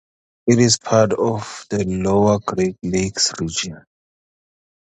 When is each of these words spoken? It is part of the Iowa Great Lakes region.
It 0.47 0.57
is 0.57 0.79
part 0.79 1.13
of 1.13 1.67
the 1.69 1.85
Iowa 1.87 2.39
Great 2.39 2.75
Lakes 2.81 3.33
region. 3.39 3.85